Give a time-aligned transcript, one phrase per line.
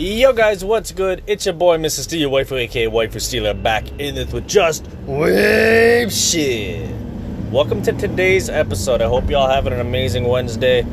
[0.00, 1.24] Yo guys, what's good?
[1.26, 2.06] It's your boy Mr.
[2.06, 6.88] Steeler, waifu aka waifu Steeler, back in this with just wave shit.
[7.50, 9.02] Welcome to today's episode.
[9.02, 10.86] I hope y'all having an amazing Wednesday.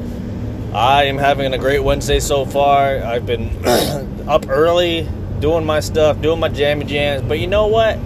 [0.74, 2.98] I am having a great Wednesday so far.
[2.98, 3.52] I've been
[4.28, 5.08] up early,
[5.40, 8.00] doing my stuff, doing my jammy jams, but you know what?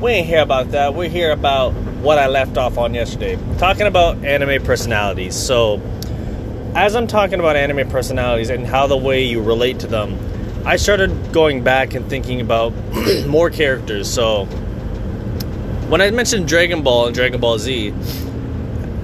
[0.00, 0.94] We ain't here about that.
[0.94, 3.36] We're here about what I left off on yesterday.
[3.58, 5.34] Talking about anime personalities.
[5.34, 5.82] So
[6.76, 10.16] as I'm talking about anime personalities and how the way you relate to them,
[10.66, 12.72] I started going back and thinking about
[13.26, 14.10] more characters.
[14.10, 14.46] So,
[15.88, 17.92] when I mentioned Dragon Ball and Dragon Ball Z,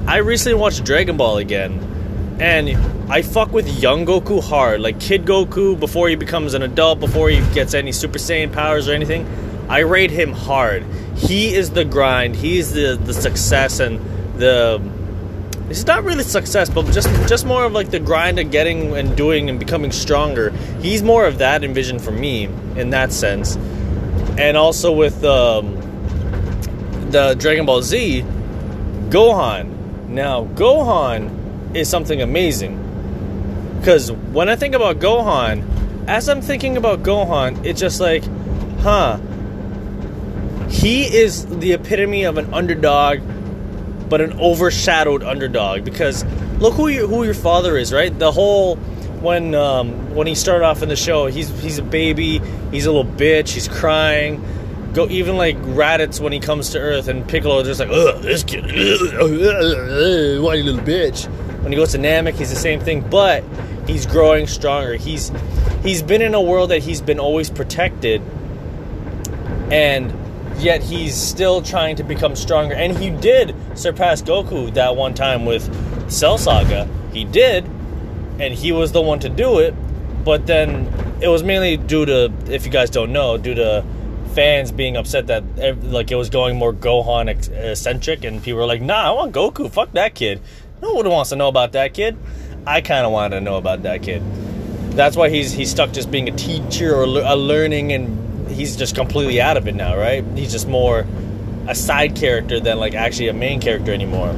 [0.07, 2.71] I recently watched Dragon Ball again, and
[3.13, 7.29] I fuck with young Goku hard, like Kid Goku before he becomes an adult, before
[7.29, 9.27] he gets any Super Saiyan powers or anything.
[9.69, 10.85] I rate him hard.
[11.17, 12.37] He is the grind.
[12.37, 14.01] He's the the success and
[14.39, 14.81] the
[15.71, 19.17] it's not really success, but just just more of like the grind of getting and
[19.17, 20.51] doing and becoming stronger.
[20.81, 22.45] He's more of that envision for me
[22.77, 23.57] in that sense,
[24.37, 25.77] and also with um,
[27.11, 28.25] the Dragon Ball Z,
[29.11, 30.09] Gohan.
[30.09, 32.77] Now Gohan is something amazing
[33.79, 35.65] because when I think about Gohan,
[36.09, 38.25] as I'm thinking about Gohan, it's just like,
[38.81, 39.19] huh.
[40.69, 43.21] He is the epitome of an underdog
[44.11, 46.25] but an overshadowed underdog because
[46.59, 48.17] look who you, who your father is, right?
[48.19, 48.77] The whole
[49.23, 52.93] when um, when he started off in the show, he's he's a baby, he's a
[52.93, 54.45] little bitch, he's crying.
[54.93, 58.43] Go even like Raditz when he comes to Earth, and Piccolo just like, ugh, this
[58.43, 61.27] kid, whiny little bitch.
[61.63, 63.45] When he goes to Namek, he's the same thing, but
[63.87, 64.95] he's growing stronger.
[64.95, 65.31] He's
[65.85, 68.21] he's been in a world that he's been always protected,
[69.71, 70.13] and
[70.61, 72.75] yet he's still trying to become stronger.
[72.75, 75.69] And he did surpass Goku that one time with
[76.11, 76.89] Cell Saga.
[77.13, 77.65] He did,
[78.39, 79.75] and he was the one to do it.
[80.25, 83.85] But then it was mainly due to, if you guys don't know, due to
[84.35, 85.43] fans being upset that
[85.85, 89.71] like it was going more Gohan eccentric, and people were like, "Nah, I want Goku.
[89.71, 90.41] Fuck that kid.
[90.83, 92.17] No one wants to know about that kid."
[92.67, 94.23] I kind of wanted to know about that kid.
[94.91, 98.30] That's why he's he's stuck just being a teacher or a learning and
[98.61, 100.23] he's just completely out of it now, right?
[100.37, 101.07] He's just more
[101.67, 104.35] a side character than like actually a main character anymore.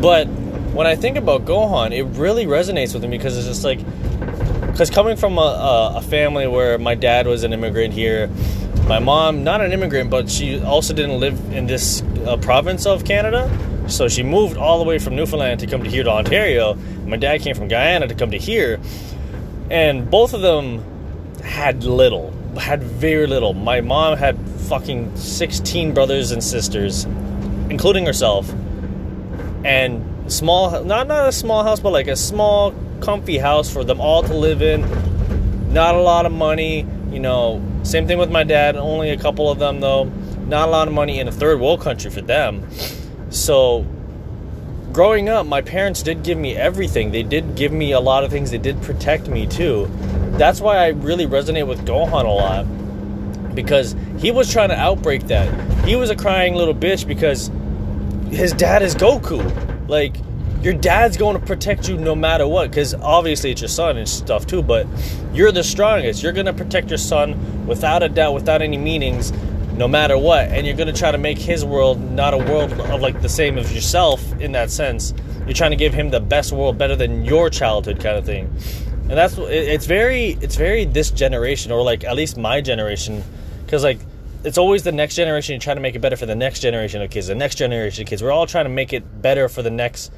[0.00, 0.28] But
[0.72, 3.78] when I think about Gohan, it really resonates with me because it's just like,
[4.70, 8.28] because coming from a, a, family where my dad was an immigrant here,
[8.86, 13.04] my mom not an immigrant, but she also didn't live in this uh, province of
[13.04, 13.50] Canada.
[13.88, 16.74] So she moved all the way from Newfoundland to come to here to Ontario.
[17.06, 18.80] My dad came from Guyana to come to here,
[19.68, 20.84] and both of them
[21.42, 23.54] had little had very little.
[23.54, 27.04] My mom had fucking 16 brothers and sisters,
[27.70, 28.52] including herself.
[29.64, 34.00] And small, not, not a small house, but like a small, comfy house for them
[34.00, 34.82] all to live in.
[35.72, 37.62] Not a lot of money, you know.
[37.82, 40.04] Same thing with my dad, only a couple of them though.
[40.46, 42.68] Not a lot of money in a third world country for them.
[43.30, 43.86] So,
[44.92, 47.12] growing up, my parents did give me everything.
[47.12, 48.50] They did give me a lot of things.
[48.50, 49.90] They did protect me too
[50.38, 55.26] that's why I really resonate with Gohan a lot because he was trying to outbreak
[55.28, 55.48] that.
[55.84, 57.50] He was a crying little bitch because
[58.34, 59.88] his dad is Goku.
[59.88, 60.16] Like
[60.62, 64.08] your dad's going to protect you no matter what because obviously it's your son and
[64.08, 64.86] stuff too but
[65.32, 69.32] you're the strongest you're going to protect your son without a doubt without any meanings
[69.72, 72.72] no matter what and you're going to try to make his world not a world
[72.72, 75.12] of like the same as yourself in that sense
[75.46, 78.48] you're trying to give him the best world better than your childhood kind of thing
[79.12, 83.22] and that's it's very it's very this generation or like at least my generation
[83.62, 83.98] because like
[84.42, 87.10] it's always the next generation trying to make it better for the next generation of
[87.10, 88.22] kids the next generation of kids.
[88.22, 90.10] We're all trying to make it better for the next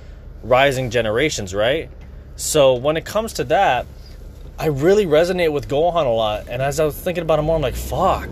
[0.45, 1.91] rising generations right?
[2.37, 3.87] So when it comes to that
[4.61, 7.57] i really resonate with gohan a lot and as i was thinking about it more
[7.57, 8.29] i'm like fuck.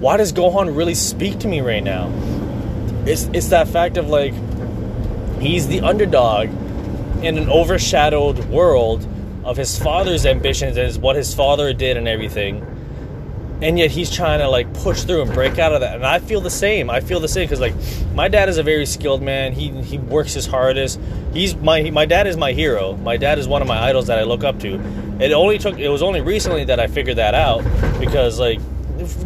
[0.00, 2.12] Why does gohan really speak to me right now?
[3.06, 4.34] It's it's that fact of like
[5.38, 6.48] he's the underdog
[7.22, 9.06] in an overshadowed world
[9.44, 12.66] of his father's ambitions and what his father did and everything.
[13.62, 15.94] And yet he's trying to like push through and break out of that.
[15.94, 16.90] And i feel the same.
[16.90, 17.74] I feel the same because like
[18.12, 19.52] my dad is a very skilled man.
[19.52, 20.98] He he works his hardest.
[21.32, 22.96] He's my my dad is my hero.
[22.96, 24.80] My dad is one of my idols that i look up to.
[25.20, 27.62] It only took it was only recently that i figured that out
[28.00, 28.60] because like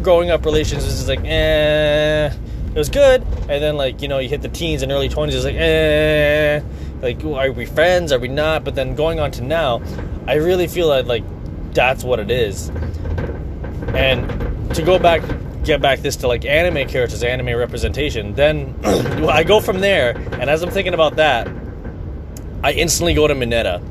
[0.03, 2.27] growing up relations is like eh.
[2.27, 3.23] It was good.
[3.49, 6.61] And then like you know you hit the teens and early 20s it's like eh.
[7.01, 8.11] Like are we friends?
[8.11, 8.63] Are we not?
[8.63, 9.81] But then going on to now
[10.27, 11.23] i really feel that like
[11.73, 12.69] that's what it is
[13.93, 15.21] and to go back
[15.63, 18.75] get back this to like anime characters anime representation then
[19.29, 21.47] i go from there and as i'm thinking about that
[22.63, 23.81] i instantly go to mineta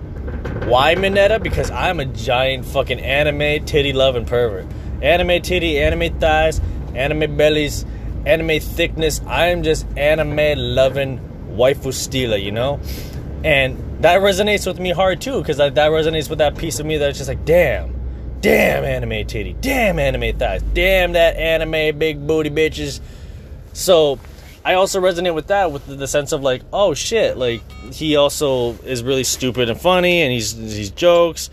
[0.66, 1.40] Why Mineta?
[1.40, 4.66] Because I'm a giant fucking anime titty loving pervert.
[5.00, 6.60] Anime titty, anime thighs,
[6.92, 7.84] anime bellies,
[8.26, 9.20] anime thickness.
[9.28, 11.20] I am just anime loving
[11.52, 12.80] waifu stealer, you know?
[13.44, 16.86] And that resonates with me hard too, because that, that resonates with that piece of
[16.86, 17.94] me that's just like, damn,
[18.40, 23.00] damn anime titty, damn anime thighs, damn that anime big booty bitches.
[23.72, 24.18] So
[24.64, 27.62] I also resonate with that, with the sense of like, oh shit, like
[27.92, 31.48] he also is really stupid and funny, and he's he's jokes,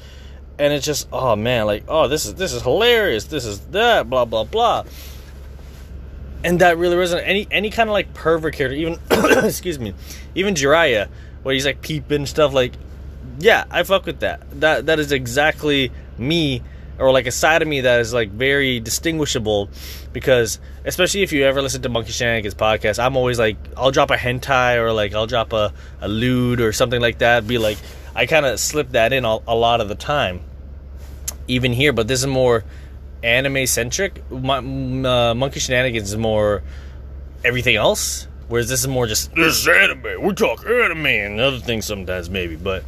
[0.59, 4.09] and it's just, oh man, like, oh this is this is hilarious, this is that,
[4.09, 4.83] blah blah blah,
[6.43, 7.23] and that really resonates.
[7.23, 8.99] Any any kind of like pervert character, even
[9.45, 9.93] excuse me,
[10.35, 11.07] even Jiraiya
[11.43, 12.73] where he's like peeping stuff like
[13.39, 14.41] yeah i fuck with that.
[14.59, 16.61] That that is exactly me
[16.99, 19.69] or like a side of me that is like very distinguishable
[20.11, 24.11] because especially if you ever listen to monkey shenanigans podcast i'm always like i'll drop
[24.11, 27.47] a hentai or like i'll drop a, a lewd or something like that.
[27.47, 27.77] Be like
[28.15, 30.41] i kind of slip that in a, a lot of the time
[31.47, 32.63] even here but this is more
[33.23, 34.61] anime centric uh,
[35.33, 36.61] monkey shenanigans is more
[37.43, 40.21] everything else Whereas this is more just this anime.
[40.21, 42.83] We talk anime and other things sometimes maybe, but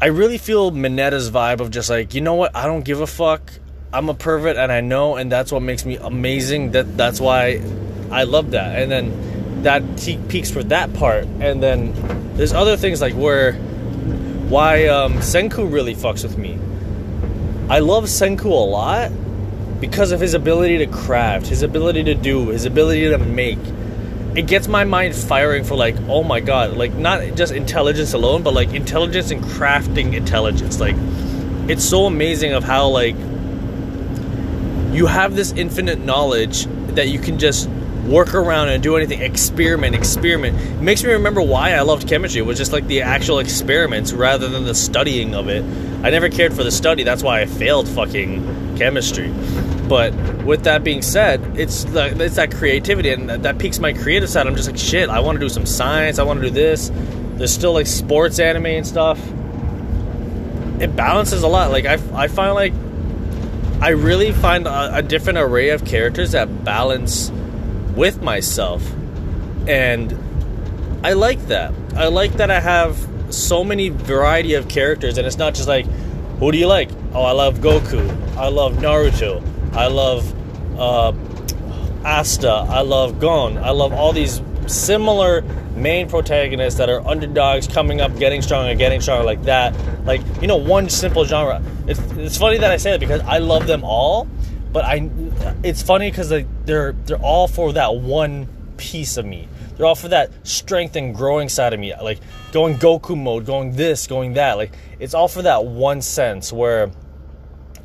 [0.00, 3.06] I really feel Mineta's vibe of just like you know what I don't give a
[3.06, 3.52] fuck.
[3.92, 6.70] I'm a pervert and I know, and that's what makes me amazing.
[6.72, 7.62] That that's why
[8.10, 8.80] I love that.
[8.80, 9.82] And then that
[10.28, 11.24] peaks for that part.
[11.40, 11.92] And then
[12.34, 13.54] there's other things like where
[14.48, 16.58] why um, Senku really fucks with me.
[17.68, 19.12] I love Senku a lot
[19.80, 23.58] because of his ability to craft, his ability to do, his ability to make
[24.36, 28.42] it gets my mind firing for like oh my god like not just intelligence alone
[28.42, 30.78] but like intelligence and crafting intelligence.
[30.78, 30.94] Like
[31.68, 33.16] it's so amazing of how like
[34.92, 37.68] you have this infinite knowledge that you can just
[38.06, 40.60] work around and do anything experiment experiment.
[40.60, 42.40] It makes me remember why i loved chemistry.
[42.40, 45.64] It was just like the actual experiments rather than the studying of it.
[46.04, 47.02] I never cared for the study.
[47.02, 49.32] That's why i failed fucking chemistry
[49.90, 50.14] but
[50.44, 54.28] with that being said, it's the, it's that creativity and that, that piques my creative
[54.28, 54.46] side.
[54.46, 55.08] I'm just like shit.
[55.08, 56.20] I want to do some science.
[56.20, 56.92] I want to do this.
[57.34, 59.18] There's still like sports anime and stuff.
[60.80, 61.72] It balances a lot.
[61.72, 62.72] Like I, I find like
[63.82, 67.32] I really find a, a different array of characters that balance
[67.96, 68.88] with myself,
[69.66, 70.16] and
[71.04, 71.74] I like that.
[71.96, 75.86] I like that I have so many variety of characters, and it's not just like,
[76.38, 76.90] who do you like?
[77.12, 78.36] Oh, I love Goku.
[78.36, 79.44] I love Naruto.
[79.72, 80.34] I love
[80.78, 81.12] uh,
[82.04, 82.50] Asta.
[82.50, 83.58] I love Gon.
[83.58, 85.42] I love all these similar
[85.74, 89.74] main protagonists that are underdogs coming up, getting stronger, getting stronger like that.
[90.04, 91.62] Like you know, one simple genre.
[91.86, 94.28] It's it's funny that I say that because I love them all,
[94.72, 95.10] but I
[95.62, 99.48] it's funny because like they're they're all for that one piece of me.
[99.76, 101.94] They're all for that strength and growing side of me.
[101.94, 102.20] Like
[102.52, 104.56] going Goku mode, going this, going that.
[104.56, 106.90] Like it's all for that one sense where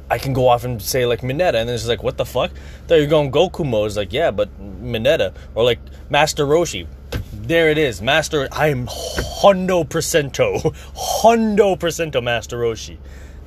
[0.10, 2.52] I can go off and say like Mineta, and then it's like, what the fuck?
[2.88, 3.88] There you're going Goku mode.
[3.88, 4.50] It's like, yeah, but
[4.84, 5.80] Mineta or like
[6.10, 6.88] Master Roshi.
[7.34, 8.48] There it is, Master.
[8.52, 10.62] I am hundo percento,
[10.96, 12.98] hundo percento Master Roshi.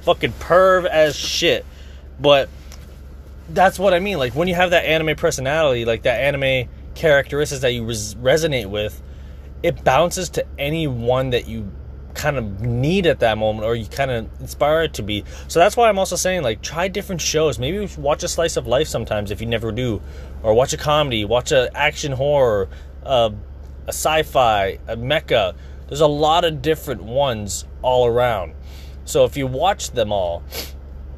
[0.03, 1.65] Fucking perv as shit,
[2.21, 2.49] but
[3.49, 4.19] that's what I mean.
[4.19, 8.67] Like when you have that anime personality, like that anime characteristics that you res- resonate
[8.67, 9.01] with,
[9.63, 11.71] it bounces to any one that you
[12.15, 15.25] kind of need at that moment or you kind of inspire it to be.
[15.47, 17.59] So that's why I'm also saying like try different shows.
[17.59, 20.03] Maybe watch a slice of life sometimes if you never do,
[20.43, 22.69] or watch a comedy, watch a action horror,
[23.05, 23.33] a
[23.89, 25.55] sci-fi, a mecha.
[25.89, 28.55] There's a lot of different ones all around.
[29.05, 30.43] So if you watch them all,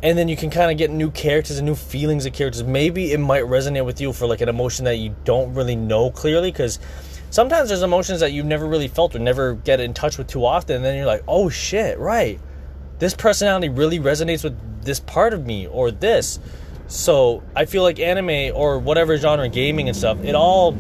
[0.02, 3.12] and then you can kind of get new characters and new feelings of characters, maybe
[3.12, 6.50] it might resonate with you for like an emotion that you don't really know clearly
[6.50, 6.78] because
[7.30, 10.44] sometimes there's emotions that you've never really felt or never get in touch with too
[10.44, 12.40] often and then you're like oh shit right.
[12.98, 16.38] This personality really resonates with this part of me or this.
[16.88, 20.72] So i feel like anime or whatever genre gaming and stuff it all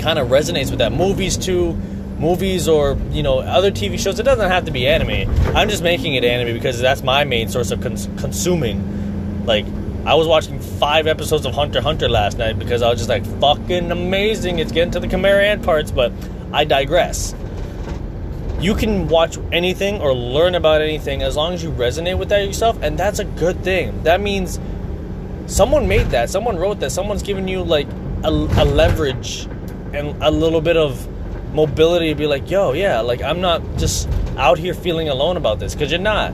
[0.00, 0.92] kind of resonates with that.
[0.92, 1.74] Movies too.
[2.18, 5.30] Movies or you know other tv shows it doesn't have to be anime.
[5.56, 9.64] I'm just making it anime because that's my main source of cons- consuming like
[10.08, 13.26] I was watching five episodes of Hunter Hunter last night because I was just like,
[13.42, 14.58] fucking amazing.
[14.58, 16.14] It's getting to the Chimera Ant parts, but
[16.50, 17.34] I digress.
[18.58, 22.46] You can watch anything or learn about anything as long as you resonate with that
[22.46, 24.02] yourself, and that's a good thing.
[24.04, 24.58] That means
[25.44, 27.86] someone made that, someone wrote that, someone's giving you like
[28.24, 29.46] a, a leverage
[29.92, 31.06] and a little bit of
[31.52, 35.58] mobility to be like, yo, yeah, like I'm not just out here feeling alone about
[35.58, 36.32] this because you're not.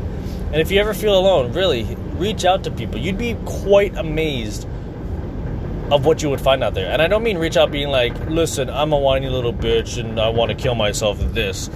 [0.55, 1.83] And if you ever feel alone, really,
[2.13, 2.97] reach out to people.
[2.97, 4.69] You'd be quite amazed
[5.91, 6.93] of what you would find out there.
[6.93, 10.21] And I don't mean reach out being like, listen, I'm a whiny little bitch and
[10.21, 11.69] I want to kill myself with this.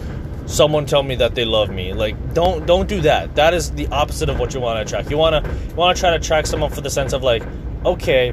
[0.46, 1.92] someone tell me that they love me.
[1.92, 3.34] Like don't don't do that.
[3.34, 5.10] That is the opposite of what you want to attract.
[5.10, 7.42] You want to you want to try to attract someone for the sense of like,
[7.84, 8.32] okay,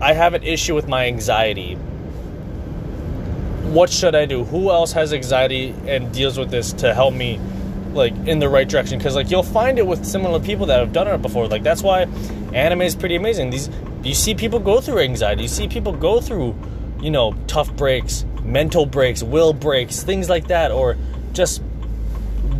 [0.00, 1.74] I have an issue with my anxiety.
[3.74, 4.44] What should I do?
[4.44, 7.40] Who else has anxiety and deals with this to help me
[7.96, 10.92] like in the right direction because like you'll find it with similar people that have
[10.92, 11.48] done it before.
[11.48, 12.02] Like that's why
[12.52, 13.50] anime is pretty amazing.
[13.50, 13.70] These
[14.02, 15.42] you see people go through anxiety.
[15.42, 16.54] You see people go through
[17.00, 20.96] you know tough breaks mental breaks will breaks things like that or
[21.32, 21.62] just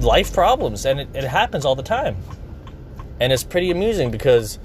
[0.00, 0.84] life problems.
[0.84, 2.16] And it, it happens all the time.
[3.20, 4.58] And it's pretty amusing because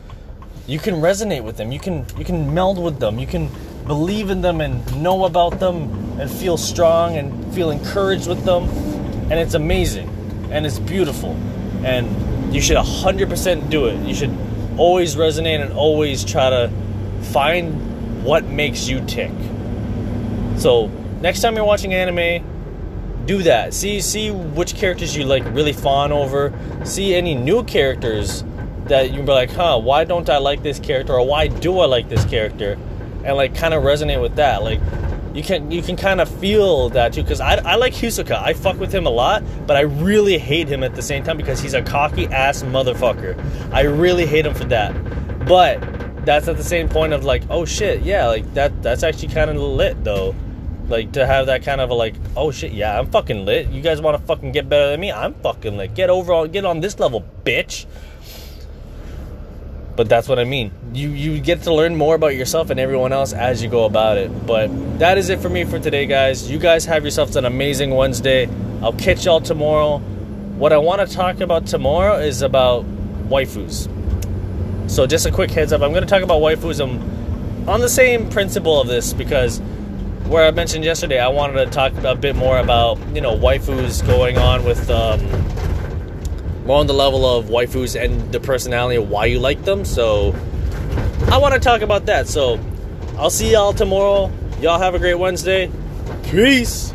[0.68, 1.72] you can resonate with them.
[1.72, 3.20] You can you can meld with them.
[3.20, 3.50] You can
[3.86, 8.63] believe in them and know about them and feel strong and feel encouraged with them.
[9.32, 10.10] And it's amazing
[10.51, 11.31] and it's beautiful.
[11.84, 13.98] And you should 100% do it.
[14.05, 14.38] You should
[14.77, 16.72] always resonate and always try to
[17.31, 19.31] find what makes you tick.
[20.58, 20.88] So,
[21.22, 22.46] next time you're watching anime,
[23.25, 23.74] do that.
[23.74, 26.53] See see which characters you like really fawn over.
[26.84, 28.43] See any new characters
[28.86, 31.86] that you'll be like, huh, why don't I like this character or why do I
[31.86, 32.77] like this character?
[33.24, 34.63] And like kind of resonate with that.
[34.63, 34.79] Like
[35.34, 38.42] you can you can kind of feel that too because I, I like Hisoka.
[38.42, 41.38] I fuck with him a lot but I really hate him at the same time
[41.38, 43.38] because he's a cocky ass motherfucker.
[43.74, 44.94] I really hate him for that.
[45.46, 45.82] But
[46.26, 49.50] that's at the same point of like oh shit yeah like that that's actually kind
[49.50, 50.36] of lit though.
[50.88, 53.70] Like to have that kind of a like oh shit yeah I'm fucking lit.
[53.70, 55.12] You guys want to fucking get better than me?
[55.12, 55.94] I'm fucking lit.
[55.96, 57.86] Get over on get on this level bitch
[60.01, 60.72] but that's what I mean.
[60.96, 64.17] You you get to learn more about yourself and everyone else as you go about
[64.17, 64.48] it.
[64.48, 66.50] But that is it for me for today, guys.
[66.50, 68.50] You guys have yourselves an amazing Wednesday.
[68.81, 70.00] I'll catch y'all tomorrow.
[70.58, 72.84] What I want to talk about tomorrow is about
[73.29, 73.88] waifus.
[74.89, 76.84] So just a quick heads up, I'm going to talk about waifus
[77.67, 79.60] on the same principle of this because
[80.25, 84.03] where I mentioned yesterday, I wanted to talk a bit more about you know waifus
[84.08, 84.89] going on with.
[84.89, 85.50] Um,
[86.65, 89.84] more on the level of waifus and the personality of why you like them.
[89.86, 90.36] So
[91.27, 92.27] I want to talk about that.
[92.27, 92.60] So
[93.18, 94.32] I'll see y'all tomorrow.
[94.60, 95.72] Y'all have a great Wednesday.
[96.24, 96.94] Peace.